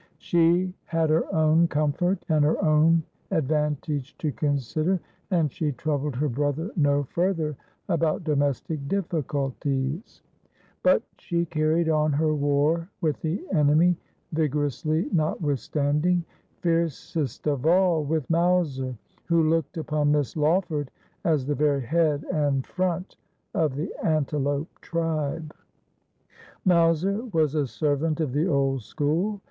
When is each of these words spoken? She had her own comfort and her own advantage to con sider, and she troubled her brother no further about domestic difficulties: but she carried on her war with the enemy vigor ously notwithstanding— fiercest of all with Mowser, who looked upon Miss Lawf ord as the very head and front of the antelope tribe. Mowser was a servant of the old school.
She 0.17 0.73
had 0.85 1.11
her 1.11 1.31
own 1.31 1.67
comfort 1.67 2.25
and 2.27 2.43
her 2.43 2.59
own 2.65 3.03
advantage 3.29 4.17
to 4.17 4.31
con 4.31 4.57
sider, 4.57 4.99
and 5.29 5.51
she 5.51 5.73
troubled 5.73 6.15
her 6.15 6.27
brother 6.27 6.71
no 6.75 7.03
further 7.03 7.55
about 7.87 8.23
domestic 8.23 8.87
difficulties: 8.87 10.23
but 10.81 11.03
she 11.19 11.45
carried 11.45 11.87
on 11.87 12.11
her 12.13 12.33
war 12.33 12.89
with 13.01 13.21
the 13.21 13.45
enemy 13.53 13.95
vigor 14.31 14.65
ously 14.65 15.07
notwithstanding— 15.11 16.25
fiercest 16.63 17.45
of 17.45 17.67
all 17.67 18.03
with 18.03 18.27
Mowser, 18.27 18.95
who 19.25 19.47
looked 19.49 19.77
upon 19.77 20.11
Miss 20.11 20.33
Lawf 20.35 20.71
ord 20.71 20.89
as 21.25 21.45
the 21.45 21.53
very 21.53 21.81
head 21.83 22.23
and 22.33 22.65
front 22.65 23.17
of 23.53 23.75
the 23.75 23.93
antelope 24.03 24.79
tribe. 24.81 25.53
Mowser 26.65 27.23
was 27.31 27.53
a 27.53 27.67
servant 27.67 28.19
of 28.19 28.33
the 28.33 28.47
old 28.47 28.81
school. 28.81 29.39